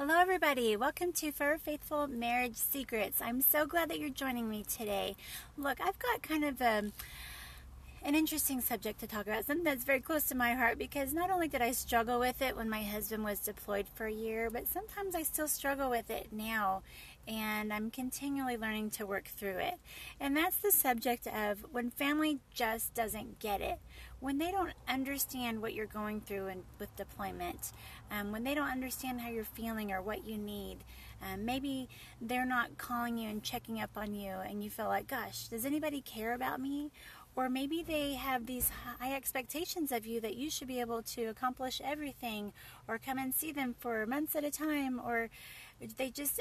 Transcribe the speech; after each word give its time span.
Hello, 0.00 0.18
everybody. 0.18 0.78
Welcome 0.78 1.12
to 1.12 1.30
Forever 1.30 1.58
Faithful 1.58 2.06
Marriage 2.06 2.56
Secrets. 2.56 3.20
I'm 3.20 3.42
so 3.42 3.66
glad 3.66 3.90
that 3.90 4.00
you're 4.00 4.08
joining 4.08 4.48
me 4.48 4.64
today. 4.64 5.14
Look, 5.58 5.78
I've 5.78 5.98
got 5.98 6.22
kind 6.22 6.42
of 6.42 6.58
a 6.62 6.78
um, 6.78 6.92
an 8.02 8.14
interesting 8.14 8.62
subject 8.62 8.98
to 9.00 9.06
talk 9.06 9.26
about, 9.26 9.44
something 9.44 9.62
that's 9.62 9.84
very 9.84 10.00
close 10.00 10.24
to 10.28 10.34
my 10.34 10.54
heart 10.54 10.78
because 10.78 11.12
not 11.12 11.30
only 11.30 11.48
did 11.48 11.60
I 11.60 11.72
struggle 11.72 12.18
with 12.18 12.40
it 12.40 12.56
when 12.56 12.70
my 12.70 12.82
husband 12.82 13.24
was 13.24 13.40
deployed 13.40 13.86
for 13.94 14.06
a 14.06 14.10
year, 14.10 14.48
but 14.48 14.66
sometimes 14.68 15.14
I 15.14 15.22
still 15.22 15.48
struggle 15.48 15.90
with 15.90 16.08
it 16.08 16.28
now, 16.32 16.80
and 17.28 17.72
I'm 17.72 17.90
continually 17.90 18.56
learning 18.56 18.90
to 18.90 19.06
work 19.06 19.26
through 19.26 19.58
it. 19.58 19.74
And 20.18 20.36
that's 20.36 20.56
the 20.56 20.72
subject 20.72 21.26
of 21.26 21.64
when 21.70 21.90
family 21.90 22.40
just 22.52 22.94
doesn't 22.94 23.38
get 23.38 23.60
it, 23.60 23.78
when 24.18 24.38
they 24.38 24.50
don't 24.50 24.72
understand 24.88 25.62
what 25.62 25.74
you're 25.74 25.86
going 25.86 26.20
through 26.20 26.48
in, 26.48 26.62
with 26.78 26.94
deployment, 26.96 27.72
um, 28.10 28.32
when 28.32 28.44
they 28.44 28.54
don't 28.54 28.70
understand 28.70 29.20
how 29.20 29.30
you're 29.30 29.44
feeling 29.44 29.92
or 29.92 30.02
what 30.02 30.24
you 30.24 30.36
need. 30.38 30.78
Um, 31.22 31.44
maybe 31.44 31.88
they're 32.20 32.46
not 32.46 32.78
calling 32.78 33.18
you 33.18 33.28
and 33.28 33.42
checking 33.42 33.80
up 33.80 33.90
on 33.96 34.14
you, 34.14 34.30
and 34.30 34.64
you 34.64 34.70
feel 34.70 34.88
like, 34.88 35.06
gosh, 35.06 35.48
does 35.48 35.66
anybody 35.66 36.00
care 36.00 36.32
about 36.32 36.60
me? 36.60 36.90
Or 37.36 37.48
maybe 37.48 37.82
they 37.82 38.14
have 38.14 38.46
these 38.46 38.70
high 38.98 39.14
expectations 39.14 39.92
of 39.92 40.04
you 40.04 40.20
that 40.20 40.36
you 40.36 40.50
should 40.50 40.66
be 40.66 40.80
able 40.80 41.02
to 41.02 41.26
accomplish 41.26 41.80
everything 41.82 42.52
or 42.88 42.98
come 42.98 43.18
and 43.18 43.32
see 43.32 43.52
them 43.52 43.76
for 43.78 44.04
months 44.04 44.34
at 44.34 44.44
a 44.44 44.50
time 44.50 45.00
or 45.02 45.30
they 45.96 46.10
just 46.10 46.40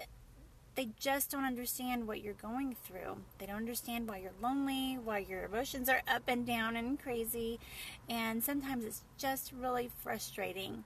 they 0.79 0.87
just 0.97 1.29
don't 1.29 1.43
understand 1.43 2.07
what 2.07 2.21
you're 2.21 2.33
going 2.35 2.73
through. 2.85 3.17
They 3.37 3.45
don't 3.45 3.57
understand 3.57 4.07
why 4.07 4.19
you're 4.19 4.31
lonely, 4.41 4.97
why 5.03 5.17
your 5.17 5.43
emotions 5.43 5.89
are 5.89 6.01
up 6.07 6.23
and 6.29 6.45
down 6.45 6.77
and 6.77 6.97
crazy, 6.97 7.59
and 8.09 8.41
sometimes 8.41 8.85
it's 8.85 9.03
just 9.17 9.51
really 9.51 9.91
frustrating. 10.01 10.85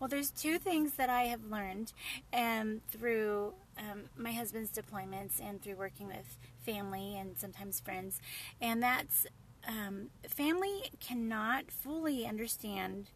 Well, 0.00 0.08
there's 0.08 0.30
two 0.30 0.56
things 0.56 0.94
that 0.94 1.10
I 1.10 1.24
have 1.24 1.44
learned 1.44 1.92
um, 2.32 2.80
through 2.90 3.52
um, 3.78 4.04
my 4.16 4.32
husband's 4.32 4.70
deployments 4.70 5.42
and 5.46 5.60
through 5.60 5.76
working 5.76 6.06
with 6.06 6.38
family 6.64 7.18
and 7.18 7.36
sometimes 7.36 7.80
friends, 7.80 8.22
and 8.62 8.82
that's 8.82 9.26
um, 9.68 10.08
family 10.26 10.84
cannot 11.00 11.70
fully 11.70 12.26
understand 12.26 13.10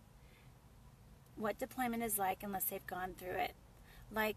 what 1.36 1.58
deployment 1.58 2.02
is 2.02 2.18
like 2.18 2.42
unless 2.42 2.64
they've 2.64 2.86
gone 2.86 3.14
through 3.16 3.38
it. 3.38 3.54
Like, 4.12 4.36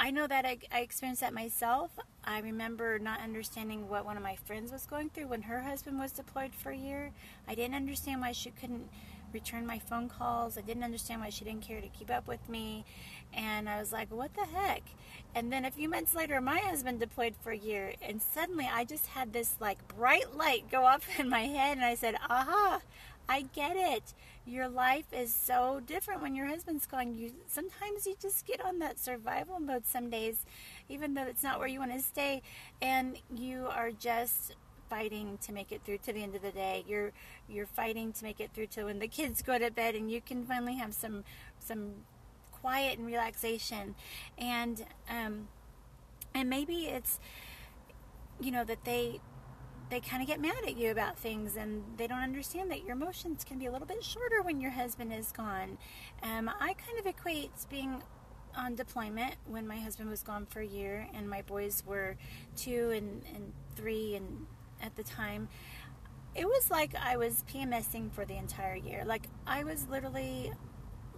I 0.00 0.12
know 0.12 0.28
that 0.28 0.46
I, 0.46 0.58
I, 0.70 0.80
experienced 0.80 1.22
that 1.22 1.34
myself. 1.34 1.90
I 2.22 2.38
remember 2.38 3.00
not 3.00 3.20
understanding 3.20 3.88
what 3.88 4.04
one 4.04 4.16
of 4.16 4.22
my 4.22 4.36
friends 4.36 4.70
was 4.70 4.86
going 4.86 5.10
through 5.10 5.26
when 5.26 5.42
her 5.42 5.62
husband 5.62 5.98
was 5.98 6.12
deployed 6.12 6.54
for 6.54 6.70
a 6.70 6.76
year. 6.76 7.10
I 7.48 7.56
didn't 7.56 7.74
understand 7.74 8.20
why 8.20 8.30
she 8.30 8.50
couldn't 8.50 8.88
return 9.32 9.66
my 9.66 9.80
phone 9.80 10.08
calls. 10.08 10.56
I 10.56 10.60
didn't 10.60 10.84
understand 10.84 11.20
why 11.20 11.30
she 11.30 11.44
didn't 11.44 11.62
care 11.62 11.80
to 11.80 11.88
keep 11.88 12.12
up 12.12 12.28
with 12.28 12.48
me. 12.48 12.84
And 13.34 13.68
I 13.68 13.80
was 13.80 13.90
like, 13.90 14.12
what 14.12 14.34
the 14.34 14.44
heck? 14.44 14.82
And 15.34 15.52
then 15.52 15.64
a 15.64 15.70
few 15.70 15.88
months 15.88 16.14
later, 16.14 16.40
my 16.40 16.60
husband 16.60 17.00
deployed 17.00 17.34
for 17.42 17.50
a 17.50 17.58
year. 17.58 17.94
And 18.00 18.22
suddenly 18.22 18.70
I 18.72 18.84
just 18.84 19.08
had 19.08 19.32
this 19.32 19.56
like 19.58 19.86
bright 19.88 20.36
light 20.36 20.70
go 20.70 20.84
off 20.84 21.08
in 21.18 21.28
my 21.28 21.42
head. 21.42 21.76
And 21.76 21.84
I 21.84 21.96
said, 21.96 22.14
aha, 22.30 22.82
I 23.28 23.42
get 23.42 23.76
it. 23.76 24.14
Your 24.46 24.68
life 24.68 25.12
is 25.12 25.34
so 25.34 25.80
different 25.84 26.22
when 26.22 26.34
your 26.34 26.46
husband's 26.46 26.86
gone. 26.86 27.14
You 27.14 27.32
sometimes 27.46 28.06
you 28.06 28.14
just 28.20 28.46
get 28.46 28.64
on 28.64 28.78
that 28.78 28.98
survival 28.98 29.60
mode 29.60 29.86
some 29.86 30.08
days, 30.08 30.46
even 30.88 31.14
though 31.14 31.24
it's 31.24 31.42
not 31.42 31.58
where 31.58 31.68
you 31.68 31.78
want 31.78 31.92
to 31.92 32.00
stay, 32.00 32.42
and 32.80 33.18
you 33.34 33.66
are 33.70 33.90
just 33.90 34.56
fighting 34.88 35.38
to 35.42 35.52
make 35.52 35.70
it 35.70 35.82
through 35.84 35.98
to 35.98 36.12
the 36.12 36.22
end 36.22 36.34
of 36.34 36.40
the 36.42 36.50
day. 36.50 36.84
You're 36.88 37.12
you're 37.48 37.66
fighting 37.66 38.12
to 38.14 38.24
make 38.24 38.40
it 38.40 38.50
through 38.54 38.68
to 38.68 38.84
when 38.84 38.98
the 38.98 39.08
kids 39.08 39.42
go 39.42 39.58
to 39.58 39.70
bed 39.70 39.94
and 39.94 40.10
you 40.10 40.20
can 40.22 40.44
finally 40.44 40.76
have 40.76 40.94
some 40.94 41.24
some 41.58 41.92
quiet 42.52 42.98
and 42.98 43.06
relaxation. 43.06 43.94
And 44.38 44.86
um, 45.10 45.48
and 46.34 46.48
maybe 46.48 46.86
it's 46.86 47.20
you 48.40 48.50
know 48.50 48.64
that 48.64 48.84
they 48.84 49.20
they 49.90 50.00
kind 50.00 50.22
of 50.22 50.28
get 50.28 50.40
mad 50.40 50.64
at 50.66 50.76
you 50.76 50.90
about 50.90 51.18
things 51.18 51.56
and 51.56 51.82
they 51.96 52.06
don't 52.06 52.22
understand 52.22 52.70
that 52.70 52.84
your 52.84 52.92
emotions 52.92 53.44
can 53.44 53.58
be 53.58 53.66
a 53.66 53.72
little 53.72 53.86
bit 53.86 54.02
shorter 54.04 54.42
when 54.42 54.60
your 54.60 54.70
husband 54.70 55.12
is 55.12 55.32
gone. 55.32 55.78
Um, 56.22 56.48
I 56.60 56.74
kind 56.74 56.98
of 56.98 57.06
equate 57.06 57.50
being 57.70 58.02
on 58.56 58.74
deployment 58.74 59.34
when 59.46 59.66
my 59.66 59.78
husband 59.78 60.10
was 60.10 60.22
gone 60.22 60.46
for 60.46 60.60
a 60.60 60.66
year 60.66 61.06
and 61.14 61.28
my 61.28 61.42
boys 61.42 61.82
were 61.86 62.16
two 62.56 62.90
and, 62.90 63.22
and 63.34 63.52
three 63.76 64.14
and 64.14 64.46
at 64.82 64.94
the 64.96 65.02
time, 65.02 65.48
it 66.34 66.46
was 66.46 66.70
like 66.70 66.94
I 66.94 67.16
was 67.16 67.44
PMSing 67.52 68.12
for 68.12 68.24
the 68.24 68.36
entire 68.36 68.76
year. 68.76 69.04
Like 69.06 69.28
I 69.46 69.64
was 69.64 69.88
literally 69.88 70.52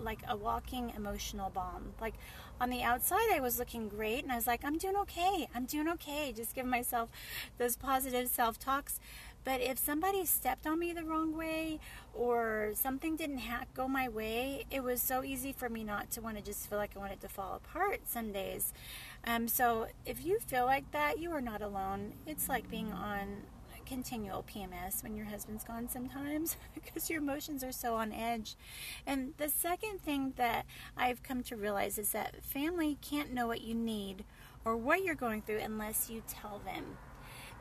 like 0.01 0.21
a 0.29 0.37
walking 0.37 0.93
emotional 0.97 1.51
bomb. 1.51 1.95
Like 2.01 2.15
on 2.61 2.71
the 2.71 2.83
outside, 2.83 3.31
I 3.33 3.41
was 3.41 3.59
looking 3.59 3.89
great, 3.89 4.23
and 4.23 4.33
I 4.33 4.37
was 4.37 4.47
like, 4.47 4.65
I'm 4.65 4.79
doing 4.79 4.97
okay. 4.97 5.49
I'm 5.55 5.65
doing 5.65 5.89
okay. 5.89 6.33
Just 6.33 6.55
give 6.55 6.67
myself 6.67 7.09
those 7.59 7.77
positive 7.77 8.29
self 8.29 8.59
talks. 8.59 9.01
But 9.43 9.63
if 9.63 9.79
somebody 9.79 10.27
stepped 10.27 10.67
on 10.67 10.79
me 10.79 10.93
the 10.93 11.03
wrong 11.03 11.35
way 11.35 11.81
or 12.13 12.73
something 12.75 13.17
didn't 13.17 13.39
ha- 13.39 13.65
go 13.75 13.89
my 13.89 14.09
way, 14.09 14.67
it 14.71 14.83
was 14.83 15.01
so 15.01 15.25
easy 15.25 15.53
for 15.53 15.71
me 15.71 15.83
not 15.83 16.11
to 16.13 16.21
want 16.21 16.37
to 16.37 16.43
just 16.43 16.69
feel 16.69 16.79
like 16.79 16.91
I 16.95 16.99
wanted 16.99 17.23
to 17.23 17.29
fall 17.29 17.55
apart 17.55 18.01
some 18.05 18.33
days. 18.33 18.75
Um, 19.27 19.49
so 19.49 19.87
if 20.05 20.25
you 20.25 20.41
feel 20.41 20.67
like 20.67 20.91
that, 20.93 21.19
you 21.19 21.31
are 21.33 21.41
not 21.41 21.63
alone. 21.63 22.13
It's 22.27 22.49
like 22.51 22.71
being 22.71 22.93
on 22.93 23.45
continual 23.91 24.45
PMS 24.45 25.03
when 25.03 25.17
your 25.17 25.27
husband's 25.27 25.65
gone 25.65 25.89
sometimes 25.89 26.57
because 26.75 27.11
your 27.11 27.19
emotions 27.19 27.65
are 27.65 27.73
so 27.73 27.97
on 27.97 28.13
edge. 28.13 28.55
And 29.05 29.35
the 29.37 29.49
second 29.49 30.01
thing 30.01 30.35
that 30.37 30.65
I've 30.97 31.25
come 31.25 31.43
to 31.45 31.57
realize 31.57 31.99
is 31.99 32.13
that 32.13 32.45
family 32.45 32.99
can't 33.01 33.35
know 33.35 33.49
what 33.49 33.63
you 33.63 33.75
need 33.75 34.25
or 34.65 34.77
what 34.77 35.03
you're 35.03 35.17
going 35.17 35.43
through 35.43 35.59
unless 35.59 36.09
you 36.09 36.23
tell 36.29 36.61
them. 36.65 36.99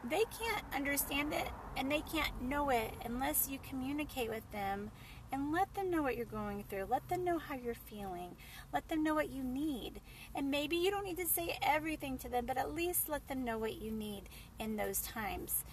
They 0.07 0.23
can't 0.40 0.63
understand 0.73 1.34
it 1.34 1.50
and 1.75 1.91
they 1.91 2.01
can't 2.01 2.44
know 2.44 2.69
it 2.69 2.94
unless 3.03 3.50
you 3.50 3.57
communicate 3.67 4.29
with 4.29 4.50
them 4.51 4.91
and 5.31 5.51
let 5.51 5.73
them 5.73 5.90
know 5.90 6.03
what 6.03 6.16
you're 6.16 6.25
going 6.25 6.63
through. 6.69 6.85
Let 6.90 7.09
them 7.09 7.23
know 7.23 7.40
how 7.40 7.56
you're 7.56 7.73
feeling. 7.73 8.35
Let 8.72 8.88
them 8.88 9.03
know 9.03 9.16
what 9.16 9.31
you 9.31 9.44
need. 9.44 10.00
And 10.35 10.51
maybe 10.51 10.75
you 10.75 10.91
don't 10.91 11.06
need 11.06 11.17
to 11.17 11.25
say 11.25 11.57
everything 11.63 12.19
to 12.19 12.29
them, 12.29 12.46
but 12.46 12.57
at 12.57 12.75
least 12.75 13.09
let 13.09 13.28
them 13.28 13.44
know 13.44 13.57
what 13.57 13.81
you 13.81 13.91
need 13.91 14.23
in 14.59 14.75
those 14.75 15.01
times. 15.01 15.63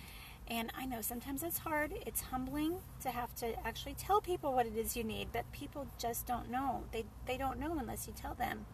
And 0.48 0.70
I 0.78 0.86
know 0.86 1.00
sometimes 1.00 1.42
it's 1.42 1.58
hard, 1.58 1.92
it's 2.06 2.20
humbling 2.20 2.76
to 3.02 3.10
have 3.10 3.34
to 3.36 3.58
actually 3.66 3.94
tell 3.94 4.20
people 4.20 4.52
what 4.52 4.66
it 4.66 4.76
is 4.76 4.96
you 4.96 5.02
need, 5.02 5.28
but 5.32 5.50
people 5.50 5.88
just 5.98 6.24
don't 6.26 6.50
know. 6.50 6.84
They, 6.92 7.04
they 7.26 7.36
don't 7.36 7.58
know 7.58 7.76
unless 7.78 8.06
you 8.06 8.12
tell 8.14 8.34
them. 8.34 8.66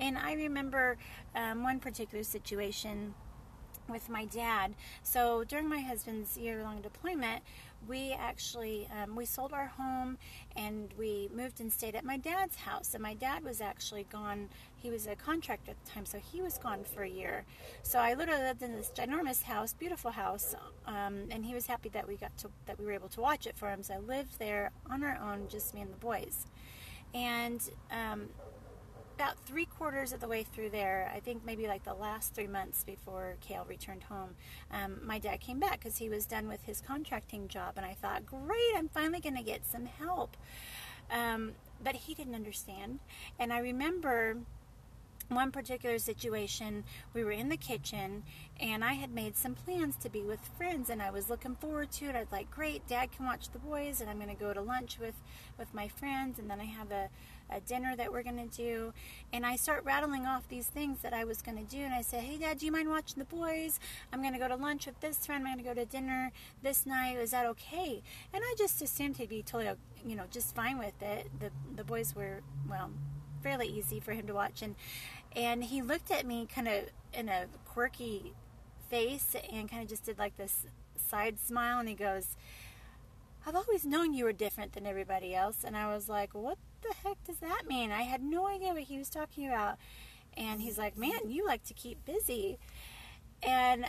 And 0.00 0.18
I 0.18 0.32
remember 0.32 0.96
um, 1.36 1.62
one 1.62 1.78
particular 1.78 2.24
situation 2.24 3.14
with 3.92 4.08
my 4.08 4.24
dad. 4.24 4.74
So 5.02 5.44
during 5.44 5.68
my 5.68 5.80
husband's 5.80 6.36
year-long 6.36 6.80
deployment, 6.80 7.42
we 7.88 8.12
actually 8.12 8.88
um, 8.96 9.16
we 9.16 9.24
sold 9.24 9.52
our 9.52 9.66
home 9.66 10.18
and 10.56 10.94
we 10.96 11.28
moved 11.34 11.60
and 11.60 11.72
stayed 11.72 11.94
at 11.94 12.04
my 12.04 12.16
dad's 12.16 12.56
house. 12.56 12.94
And 12.94 13.02
my 13.02 13.14
dad 13.14 13.44
was 13.44 13.60
actually 13.60 14.06
gone. 14.10 14.48
He 14.76 14.90
was 14.90 15.06
a 15.06 15.14
contractor 15.14 15.72
at 15.72 15.84
the 15.84 15.90
time, 15.90 16.06
so 16.06 16.18
he 16.18 16.40
was 16.40 16.58
gone 16.58 16.84
for 16.84 17.02
a 17.02 17.08
year. 17.08 17.44
So 17.82 17.98
I 17.98 18.14
literally 18.14 18.42
lived 18.42 18.62
in 18.62 18.72
this 18.72 18.90
ginormous 18.94 19.42
house, 19.42 19.72
beautiful 19.74 20.12
house, 20.12 20.54
um, 20.86 21.26
and 21.30 21.44
he 21.44 21.54
was 21.54 21.66
happy 21.66 21.88
that 21.90 22.06
we 22.06 22.16
got 22.16 22.36
to 22.38 22.48
that 22.66 22.78
we 22.78 22.86
were 22.86 22.92
able 22.92 23.08
to 23.10 23.20
watch 23.20 23.46
it 23.46 23.56
for 23.56 23.68
him. 23.68 23.82
So 23.82 23.94
I 23.94 23.98
lived 23.98 24.38
there 24.38 24.70
on 24.88 25.02
our 25.02 25.18
own, 25.22 25.48
just 25.48 25.74
me 25.74 25.80
and 25.82 25.92
the 25.92 25.98
boys. 25.98 26.46
And 27.14 27.60
um, 27.90 28.28
about 29.22 29.38
three 29.46 29.66
quarters 29.66 30.12
of 30.12 30.20
the 30.20 30.26
way 30.26 30.42
through 30.42 30.68
there, 30.70 31.12
I 31.14 31.20
think 31.20 31.44
maybe 31.46 31.68
like 31.68 31.84
the 31.84 31.94
last 31.94 32.34
three 32.34 32.48
months 32.48 32.82
before 32.82 33.36
Kale 33.40 33.64
returned 33.68 34.02
home, 34.02 34.30
um, 34.72 34.98
my 35.04 35.20
dad 35.20 35.40
came 35.40 35.60
back 35.60 35.78
because 35.78 35.98
he 35.98 36.08
was 36.08 36.26
done 36.26 36.48
with 36.48 36.64
his 36.64 36.80
contracting 36.80 37.46
job. 37.46 37.74
And 37.76 37.86
I 37.86 37.94
thought, 37.94 38.26
great, 38.26 38.72
I'm 38.76 38.88
finally 38.88 39.20
going 39.20 39.36
to 39.36 39.42
get 39.42 39.64
some 39.64 39.86
help. 39.86 40.36
Um, 41.08 41.52
but 41.84 41.94
he 41.94 42.14
didn't 42.14 42.34
understand. 42.34 42.98
And 43.38 43.52
I 43.52 43.58
remember 43.58 44.38
one 45.34 45.50
particular 45.50 45.98
situation, 45.98 46.84
we 47.14 47.24
were 47.24 47.32
in 47.32 47.48
the 47.48 47.56
kitchen 47.56 48.22
and 48.60 48.84
I 48.84 48.94
had 48.94 49.12
made 49.12 49.36
some 49.36 49.54
plans 49.54 49.96
to 49.96 50.08
be 50.08 50.22
with 50.22 50.40
friends 50.56 50.90
and 50.90 51.02
I 51.02 51.10
was 51.10 51.28
looking 51.28 51.56
forward 51.56 51.90
to 51.92 52.06
it. 52.06 52.16
I 52.16 52.20
was 52.20 52.32
like, 52.32 52.50
great, 52.50 52.86
dad 52.86 53.12
can 53.12 53.26
watch 53.26 53.50
the 53.50 53.58
boys 53.58 54.00
and 54.00 54.08
I'm 54.08 54.16
going 54.16 54.34
to 54.34 54.40
go 54.40 54.52
to 54.52 54.60
lunch 54.60 54.98
with, 54.98 55.14
with 55.58 55.72
my 55.74 55.88
friends 55.88 56.38
and 56.38 56.48
then 56.48 56.60
I 56.60 56.64
have 56.64 56.90
a, 56.90 57.08
a 57.50 57.60
dinner 57.60 57.94
that 57.96 58.12
we're 58.12 58.22
going 58.22 58.48
to 58.48 58.56
do. 58.56 58.92
And 59.32 59.44
I 59.44 59.56
start 59.56 59.84
rattling 59.84 60.26
off 60.26 60.48
these 60.48 60.66
things 60.66 61.00
that 61.00 61.12
I 61.12 61.24
was 61.24 61.42
going 61.42 61.58
to 61.58 61.70
do. 61.70 61.82
And 61.82 61.94
I 61.94 62.02
said, 62.02 62.22
hey, 62.24 62.38
dad, 62.38 62.58
do 62.58 62.66
you 62.66 62.72
mind 62.72 62.88
watching 62.88 63.18
the 63.18 63.36
boys? 63.36 63.80
I'm 64.12 64.20
going 64.20 64.34
to 64.34 64.38
go 64.38 64.48
to 64.48 64.56
lunch 64.56 64.86
with 64.86 65.00
this 65.00 65.26
friend. 65.26 65.46
I'm 65.46 65.54
going 65.54 65.64
to 65.64 65.74
go 65.74 65.80
to 65.80 65.86
dinner 65.86 66.30
this 66.62 66.86
night. 66.86 67.18
Is 67.18 67.32
that 67.32 67.46
okay? 67.46 68.02
And 68.32 68.42
I 68.44 68.54
just 68.56 68.80
assumed 68.82 69.16
he'd 69.16 69.28
be 69.28 69.42
totally, 69.42 69.76
you 70.06 70.16
know, 70.16 70.24
just 70.30 70.54
fine 70.54 70.78
with 70.78 71.00
it. 71.02 71.30
The, 71.40 71.50
the 71.74 71.84
boys 71.84 72.14
were, 72.14 72.42
well, 72.68 72.90
fairly 73.42 73.66
easy 73.66 74.00
for 74.00 74.12
him 74.12 74.26
to 74.26 74.34
watch. 74.34 74.62
And 74.62 74.76
and 75.34 75.64
he 75.64 75.82
looked 75.82 76.10
at 76.10 76.26
me 76.26 76.46
kind 76.52 76.68
of 76.68 76.84
in 77.12 77.28
a 77.28 77.46
quirky 77.64 78.34
face 78.90 79.34
and 79.50 79.70
kind 79.70 79.82
of 79.82 79.88
just 79.88 80.04
did 80.04 80.18
like 80.18 80.36
this 80.36 80.66
side 80.96 81.38
smile 81.40 81.78
and 81.78 81.88
he 81.88 81.94
goes, 81.94 82.36
I've 83.46 83.56
always 83.56 83.84
known 83.84 84.14
you 84.14 84.24
were 84.24 84.32
different 84.32 84.72
than 84.72 84.86
everybody 84.86 85.34
else. 85.34 85.64
And 85.64 85.76
I 85.76 85.92
was 85.92 86.08
like, 86.08 86.34
what 86.34 86.58
the 86.82 86.94
heck 87.02 87.22
does 87.24 87.38
that 87.38 87.62
mean? 87.66 87.90
I 87.90 88.02
had 88.02 88.22
no 88.22 88.46
idea 88.46 88.72
what 88.72 88.82
he 88.82 88.98
was 88.98 89.08
talking 89.08 89.48
about. 89.48 89.78
And 90.36 90.60
he's 90.60 90.78
like, 90.78 90.96
man, 90.96 91.30
you 91.30 91.46
like 91.46 91.64
to 91.64 91.74
keep 91.74 92.04
busy. 92.04 92.58
And 93.42 93.86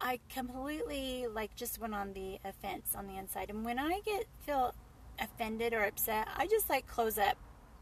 I 0.00 0.20
completely 0.28 1.26
like 1.32 1.54
just 1.54 1.80
went 1.80 1.94
on 1.94 2.12
the 2.12 2.38
offense 2.44 2.94
on 2.96 3.06
the 3.06 3.16
inside. 3.16 3.50
And 3.50 3.64
when 3.64 3.78
I 3.78 4.00
get 4.04 4.26
feel 4.46 4.74
offended 5.20 5.72
or 5.74 5.84
upset, 5.84 6.28
I 6.36 6.46
just 6.46 6.68
like 6.70 6.86
close 6.86 7.18
up. 7.18 7.36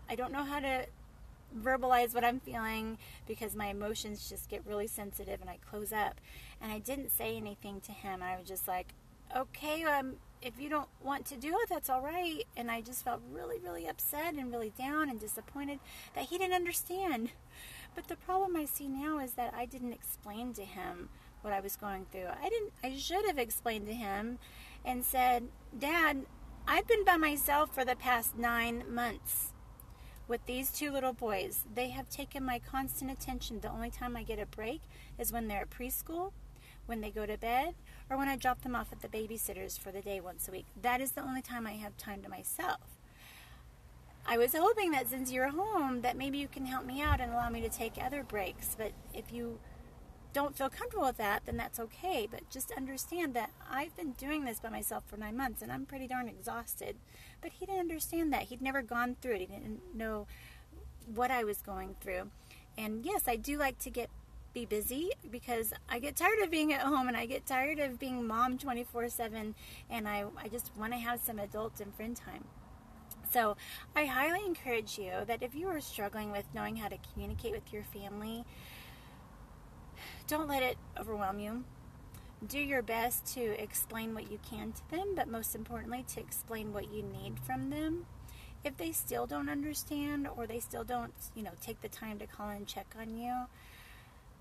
I 0.08 0.14
don't 0.14 0.32
know 0.32 0.44
how 0.44 0.60
to 0.60 0.86
verbalize 1.54 2.14
what 2.14 2.24
I'm 2.24 2.40
feeling 2.40 2.98
because 3.26 3.54
my 3.54 3.66
emotions 3.66 4.28
just 4.28 4.48
get 4.48 4.62
really 4.66 4.86
sensitive 4.86 5.40
and 5.40 5.50
I 5.50 5.58
close 5.68 5.92
up. 5.92 6.20
And 6.60 6.72
I 6.72 6.78
didn't 6.78 7.10
say 7.10 7.36
anything 7.36 7.80
to 7.82 7.92
him. 7.92 8.22
I 8.22 8.38
was 8.38 8.48
just 8.48 8.68
like, 8.68 8.94
okay, 9.36 9.84
um, 9.84 10.14
if 10.40 10.60
you 10.60 10.68
don't 10.68 10.88
want 11.02 11.24
to 11.26 11.36
do 11.36 11.56
it, 11.60 11.68
that's 11.68 11.88
all 11.88 12.02
right. 12.02 12.44
And 12.56 12.70
I 12.70 12.80
just 12.80 13.04
felt 13.04 13.20
really, 13.30 13.58
really 13.58 13.86
upset 13.86 14.34
and 14.34 14.50
really 14.50 14.72
down 14.76 15.08
and 15.08 15.18
disappointed 15.18 15.78
that 16.14 16.24
he 16.24 16.38
didn't 16.38 16.54
understand. 16.54 17.30
But 17.94 18.08
the 18.08 18.16
problem 18.16 18.56
I 18.56 18.64
see 18.64 18.88
now 18.88 19.18
is 19.18 19.32
that 19.32 19.54
I 19.54 19.66
didn't 19.66 19.92
explain 19.92 20.52
to 20.54 20.62
him 20.62 21.08
what 21.42 21.52
I 21.52 21.60
was 21.60 21.76
going 21.76 22.06
through. 22.10 22.28
I 22.42 22.48
didn't 22.48 22.72
I 22.82 22.96
should 22.96 23.26
have 23.26 23.38
explained 23.38 23.86
to 23.86 23.94
him 23.94 24.38
and 24.84 25.04
said, 25.04 25.48
"Dad, 25.78 26.24
I've 26.66 26.86
been 26.86 27.04
by 27.04 27.16
myself 27.16 27.74
for 27.74 27.84
the 27.84 27.96
past 27.96 28.36
9 28.36 28.84
months." 28.88 29.52
With 30.32 30.46
these 30.46 30.70
two 30.70 30.90
little 30.90 31.12
boys. 31.12 31.66
They 31.74 31.90
have 31.90 32.08
taken 32.08 32.42
my 32.42 32.58
constant 32.58 33.10
attention. 33.10 33.60
The 33.60 33.70
only 33.70 33.90
time 33.90 34.16
I 34.16 34.22
get 34.22 34.38
a 34.38 34.46
break 34.46 34.80
is 35.18 35.30
when 35.30 35.46
they're 35.46 35.60
at 35.60 35.70
preschool, 35.70 36.32
when 36.86 37.02
they 37.02 37.10
go 37.10 37.26
to 37.26 37.36
bed, 37.36 37.74
or 38.08 38.16
when 38.16 38.28
I 38.28 38.36
drop 38.36 38.62
them 38.62 38.74
off 38.74 38.92
at 38.92 39.02
the 39.02 39.08
babysitters 39.08 39.78
for 39.78 39.92
the 39.92 40.00
day 40.00 40.20
once 40.20 40.48
a 40.48 40.50
week. 40.50 40.64
That 40.80 41.02
is 41.02 41.12
the 41.12 41.20
only 41.20 41.42
time 41.42 41.66
I 41.66 41.72
have 41.72 41.98
time 41.98 42.22
to 42.22 42.30
myself. 42.30 42.80
I 44.24 44.38
was 44.38 44.54
hoping 44.54 44.92
that 44.92 45.10
since 45.10 45.30
you're 45.30 45.50
home 45.50 46.00
that 46.00 46.16
maybe 46.16 46.38
you 46.38 46.48
can 46.48 46.64
help 46.64 46.86
me 46.86 47.02
out 47.02 47.20
and 47.20 47.30
allow 47.30 47.50
me 47.50 47.60
to 47.60 47.68
take 47.68 48.02
other 48.02 48.22
breaks, 48.22 48.74
but 48.74 48.92
if 49.12 49.34
you 49.34 49.58
don't 50.32 50.56
feel 50.56 50.70
comfortable 50.70 51.06
with 51.06 51.18
that, 51.18 51.44
then 51.46 51.56
that's 51.56 51.78
okay. 51.80 52.26
But 52.30 52.48
just 52.50 52.72
understand 52.72 53.34
that 53.34 53.50
I've 53.70 53.94
been 53.96 54.12
doing 54.12 54.44
this 54.44 54.60
by 54.60 54.70
myself 54.70 55.04
for 55.06 55.16
nine 55.16 55.36
months 55.36 55.62
and 55.62 55.70
I'm 55.70 55.86
pretty 55.86 56.06
darn 56.06 56.28
exhausted. 56.28 56.96
But 57.40 57.52
he 57.52 57.66
didn't 57.66 57.80
understand 57.80 58.32
that. 58.32 58.44
He'd 58.44 58.62
never 58.62 58.82
gone 58.82 59.16
through 59.20 59.34
it, 59.34 59.40
he 59.40 59.46
didn't 59.46 59.94
know 59.94 60.26
what 61.06 61.30
I 61.30 61.44
was 61.44 61.62
going 61.62 61.96
through. 62.00 62.30
And 62.78 63.04
yes, 63.04 63.24
I 63.26 63.36
do 63.36 63.58
like 63.58 63.78
to 63.80 63.90
get 63.90 64.08
be 64.52 64.66
busy 64.66 65.10
because 65.30 65.72
I 65.88 65.98
get 65.98 66.14
tired 66.14 66.40
of 66.42 66.50
being 66.50 66.74
at 66.74 66.82
home 66.82 67.08
and 67.08 67.16
I 67.16 67.24
get 67.24 67.46
tired 67.46 67.78
of 67.78 67.98
being 67.98 68.26
mom 68.26 68.58
24 68.58 69.08
7 69.08 69.54
and 69.88 70.08
I, 70.08 70.24
I 70.36 70.48
just 70.48 70.72
want 70.76 70.92
to 70.92 70.98
have 70.98 71.20
some 71.20 71.38
adult 71.38 71.80
and 71.80 71.94
friend 71.94 72.14
time. 72.14 72.44
So 73.32 73.56
I 73.96 74.04
highly 74.04 74.44
encourage 74.44 74.98
you 74.98 75.12
that 75.26 75.42
if 75.42 75.54
you 75.54 75.68
are 75.68 75.80
struggling 75.80 76.32
with 76.32 76.44
knowing 76.54 76.76
how 76.76 76.88
to 76.88 76.98
communicate 77.12 77.52
with 77.52 77.72
your 77.72 77.82
family, 77.82 78.44
don't 80.26 80.48
let 80.48 80.62
it 80.62 80.76
overwhelm 80.98 81.38
you. 81.38 81.64
Do 82.46 82.58
your 82.58 82.82
best 82.82 83.26
to 83.34 83.62
explain 83.62 84.14
what 84.14 84.30
you 84.30 84.38
can 84.48 84.72
to 84.72 84.90
them, 84.90 85.14
but 85.14 85.28
most 85.28 85.54
importantly, 85.54 86.04
to 86.14 86.20
explain 86.20 86.72
what 86.72 86.92
you 86.92 87.02
need 87.02 87.38
from 87.38 87.70
them. 87.70 88.06
If 88.64 88.76
they 88.76 88.92
still 88.92 89.26
don't 89.26 89.48
understand 89.48 90.28
or 90.36 90.46
they 90.46 90.60
still 90.60 90.84
don't, 90.84 91.12
you 91.34 91.42
know, 91.42 91.52
take 91.60 91.80
the 91.82 91.88
time 91.88 92.18
to 92.18 92.26
call 92.26 92.48
and 92.48 92.66
check 92.66 92.94
on 92.98 93.16
you, 93.16 93.46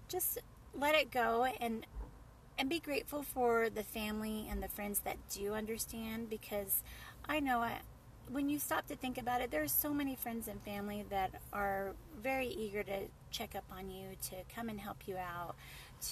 just 0.07 0.39
let 0.73 0.95
it 0.95 1.11
go 1.11 1.45
and 1.59 1.85
and 2.57 2.69
be 2.69 2.79
grateful 2.79 3.23
for 3.23 3.69
the 3.69 3.83
family 3.83 4.47
and 4.49 4.61
the 4.61 4.67
friends 4.67 4.99
that 4.99 5.17
do 5.29 5.53
understand 5.53 6.29
because 6.29 6.83
I 7.27 7.39
know 7.39 7.59
I, 7.59 7.79
when 8.29 8.49
you 8.49 8.59
stop 8.59 8.87
to 8.87 8.95
think 8.95 9.17
about 9.17 9.41
it, 9.41 9.49
there 9.49 9.63
are 9.63 9.67
so 9.67 9.93
many 9.93 10.15
friends 10.15 10.47
and 10.47 10.61
family 10.61 11.03
that 11.09 11.41
are 11.51 11.95
very 12.21 12.47
eager 12.47 12.83
to 12.83 13.07
check 13.31 13.55
up 13.55 13.65
on 13.71 13.89
you, 13.89 14.09
to 14.29 14.35
come 14.53 14.69
and 14.69 14.79
help 14.79 15.07
you 15.07 15.17
out, 15.17 15.55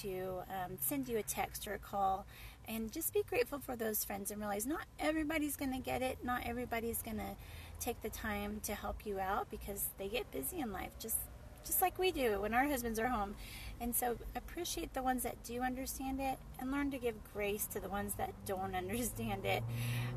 to 0.00 0.42
um, 0.48 0.76
send 0.80 1.08
you 1.08 1.18
a 1.18 1.22
text 1.22 1.66
or 1.66 1.74
a 1.74 1.78
call. 1.78 2.26
And 2.68 2.92
just 2.92 3.12
be 3.12 3.22
grateful 3.28 3.58
for 3.58 3.74
those 3.74 4.04
friends 4.04 4.30
and 4.30 4.40
realize 4.40 4.66
not 4.66 4.84
everybody's 4.98 5.56
going 5.56 5.72
to 5.72 5.80
get 5.80 6.02
it. 6.02 6.18
Not 6.22 6.42
everybody's 6.46 7.02
going 7.02 7.16
to 7.16 7.36
take 7.80 8.00
the 8.02 8.10
time 8.10 8.60
to 8.64 8.74
help 8.74 9.04
you 9.04 9.18
out 9.18 9.50
because 9.50 9.86
they 9.98 10.08
get 10.08 10.30
busy 10.30 10.60
in 10.60 10.72
life, 10.72 10.90
just 10.98 11.16
just 11.64 11.82
like 11.82 11.98
we 11.98 12.10
do 12.10 12.40
when 12.40 12.54
our 12.54 12.66
husbands 12.66 12.98
are 12.98 13.08
home. 13.08 13.34
And 13.80 13.94
so 13.94 14.16
appreciate 14.36 14.92
the 14.92 15.02
ones 15.02 15.22
that 15.22 15.42
do 15.44 15.62
understand 15.62 16.20
it 16.20 16.38
and 16.58 16.70
learn 16.70 16.90
to 16.90 16.98
give 16.98 17.14
grace 17.32 17.66
to 17.66 17.80
the 17.80 17.88
ones 17.88 18.14
that 18.14 18.32
don't 18.46 18.74
understand 18.74 19.44
it. 19.44 19.62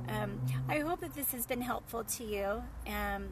Um, 0.09 0.41
I 0.67 0.79
hope 0.79 1.01
that 1.01 1.13
this 1.13 1.31
has 1.31 1.45
been 1.45 1.61
helpful 1.61 2.03
to 2.03 2.23
you. 2.23 2.63
Um, 2.87 3.29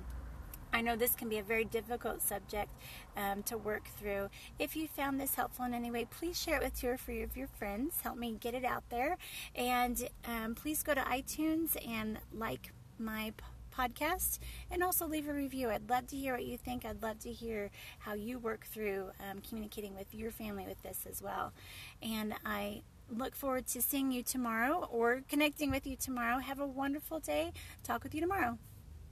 I 0.74 0.82
know 0.82 0.96
this 0.96 1.16
can 1.16 1.30
be 1.30 1.38
a 1.38 1.44
very 1.44 1.66
difficult 1.66 2.22
subject 2.22 2.72
um, 3.18 3.44
to 3.44 3.58
work 3.58 3.88
through. 4.00 4.30
If 4.60 4.76
you 4.76 4.88
found 4.88 5.20
this 5.20 5.36
helpful 5.36 5.66
in 5.66 5.74
any 5.74 5.92
way, 5.92 6.06
please 6.06 6.42
share 6.42 6.58
it 6.58 6.64
with 6.64 6.80
two 6.80 6.88
or 6.88 6.98
three 6.98 7.22
of 7.22 7.36
your 7.36 7.48
friends. 7.48 8.02
Help 8.02 8.18
me 8.18 8.38
get 8.40 8.54
it 8.54 8.64
out 8.64 8.84
there. 8.90 9.18
And 9.56 10.10
um, 10.26 10.56
please 10.56 10.84
go 10.84 10.94
to 10.94 11.02
iTunes 11.02 11.76
and 11.88 12.20
like 12.34 12.72
my 12.98 13.34
podcast 13.76 14.40
and 14.70 14.84
also 14.84 15.08
leave 15.08 15.28
a 15.28 15.34
review. 15.34 15.70
I'd 15.70 15.90
love 15.90 16.08
to 16.08 16.16
hear 16.16 16.34
what 16.34 16.46
you 16.46 16.58
think. 16.58 16.86
I'd 16.86 17.02
love 17.02 17.20
to 17.20 17.32
hear 17.32 17.72
how 18.00 18.14
you 18.14 18.40
work 18.40 18.66
through 18.66 19.12
um, 19.20 19.40
communicating 19.48 19.96
with 19.96 20.14
your 20.14 20.32
family 20.32 20.66
with 20.68 20.82
this 20.84 21.06
as 21.10 21.22
well. 21.22 21.54
And 22.02 22.34
I 22.46 22.84
look 23.10 23.36
forward 23.36 23.68
to 23.68 23.82
seeing 23.82 24.12
you 24.12 24.24
tomorrow 24.24 24.88
or 24.92 25.22
connecting 25.28 25.72
with 25.72 25.86
you 25.86 25.96
tomorrow. 25.96 26.40
Have 26.40 26.60
a 26.60 26.68
wonderful 26.68 27.20
day. 27.20 27.52
Talk 27.84 28.04
with 28.04 28.14
you 28.16 28.22
tomorrow. 28.22 28.58